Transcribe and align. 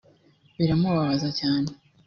biramubabaza 0.57 1.29
cyane 1.39 1.69